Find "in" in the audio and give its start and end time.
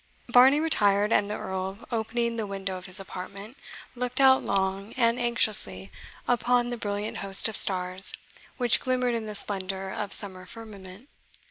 9.13-9.27